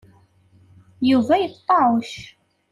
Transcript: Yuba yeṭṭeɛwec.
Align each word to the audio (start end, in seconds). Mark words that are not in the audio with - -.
Yuba 1.09 1.33
yeṭṭeɛwec. 1.37 2.11